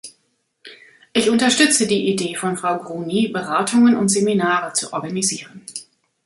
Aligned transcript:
Ich 1.13 1.29
unterstütze 1.29 1.85
die 1.85 2.07
Idee 2.11 2.33
von 2.33 2.57
Frau 2.57 2.79
Gruny, 2.79 3.27
Beratungen 3.27 3.95
und 3.95 4.09
Seminare 4.09 4.73
zu 4.73 4.93
organisieren. 4.93 5.61